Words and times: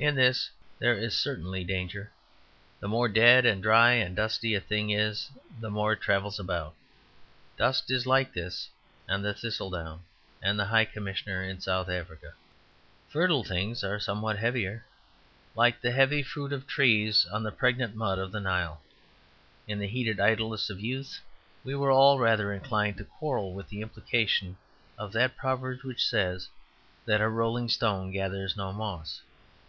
In 0.00 0.14
this 0.14 0.48
there 0.78 0.94
is 0.96 1.18
certainly 1.18 1.64
danger. 1.64 2.12
The 2.78 2.86
more 2.86 3.08
dead 3.08 3.44
and 3.44 3.60
dry 3.60 3.94
and 3.94 4.14
dusty 4.14 4.54
a 4.54 4.60
thing 4.60 4.90
is 4.90 5.28
the 5.58 5.70
more 5.72 5.94
it 5.94 6.00
travels 6.00 6.38
about; 6.38 6.76
dust 7.56 7.90
is 7.90 8.06
like 8.06 8.32
this 8.32 8.68
and 9.08 9.24
the 9.24 9.34
thistle 9.34 9.70
down 9.70 10.04
and 10.40 10.56
the 10.56 10.66
High 10.66 10.84
Commissioner 10.84 11.42
in 11.42 11.60
South 11.60 11.88
Africa. 11.88 12.34
Fertile 13.08 13.42
things 13.42 13.82
are 13.82 13.98
somewhat 13.98 14.38
heavier, 14.38 14.84
like 15.56 15.80
the 15.80 15.90
heavy 15.90 16.22
fruit 16.22 16.68
trees 16.68 17.26
on 17.32 17.42
the 17.42 17.50
pregnant 17.50 17.96
mud 17.96 18.20
of 18.20 18.30
the 18.30 18.38
Nile. 18.38 18.80
In 19.66 19.80
the 19.80 19.88
heated 19.88 20.20
idleness 20.20 20.70
of 20.70 20.78
youth 20.78 21.18
we 21.64 21.74
were 21.74 21.90
all 21.90 22.20
rather 22.20 22.52
inclined 22.52 22.98
to 22.98 23.04
quarrel 23.04 23.52
with 23.52 23.68
the 23.68 23.82
implication 23.82 24.58
of 24.96 25.12
that 25.14 25.36
proverb 25.36 25.80
which 25.82 26.06
says 26.06 26.48
that 27.04 27.20
a 27.20 27.26
rolling 27.28 27.68
stone 27.68 28.12
gathers 28.12 28.56
no 28.56 28.72
moss. 28.72 29.22